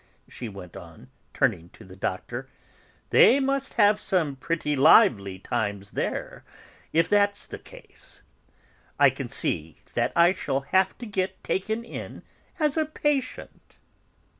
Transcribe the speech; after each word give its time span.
she 0.27 0.49
went 0.49 0.75
on, 0.75 1.11
turning 1.31 1.69
to 1.69 1.85
the 1.85 1.95
Doctor. 1.95 2.49
"They 3.11 3.39
must 3.39 3.73
have 3.73 3.99
some 3.99 4.35
pretty 4.35 4.75
lively 4.75 5.37
times 5.37 5.91
there, 5.91 6.43
if 6.91 7.07
that's 7.07 7.45
the 7.45 7.59
case. 7.59 8.23
I 8.97 9.11
can 9.11 9.29
see 9.29 9.75
that 9.93 10.11
I 10.15 10.31
shall 10.33 10.61
have 10.61 10.97
to 10.97 11.05
get 11.05 11.43
taken 11.43 11.83
in 11.85 12.23
as 12.59 12.77
a 12.77 12.85
patient!" 12.85 13.75